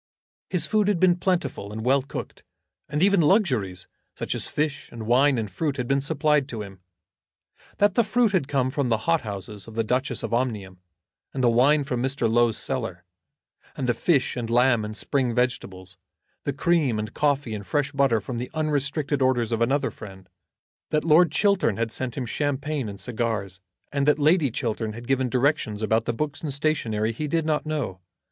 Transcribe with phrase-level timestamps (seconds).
[0.49, 2.41] His food had been plentiful and well cooked,
[2.89, 6.79] and even luxuries, such as fish and wine and fruit, had been supplied to him.
[7.77, 10.79] That the fruit had come from the hot houses of the Duchess of Omnium,
[11.35, 12.27] and the wine from Mr.
[12.27, 13.05] Low's cellar,
[13.75, 15.97] and the fish and lamb and spring vegetables,
[16.45, 20.27] the cream and coffee and fresh butter from the unrestricted orders of another friend,
[20.89, 23.59] that Lord Chiltern had sent him champagne and cigars,
[23.91, 27.67] and that Lady Chiltern had given directions about the books and stationery, he did not
[27.67, 27.99] know.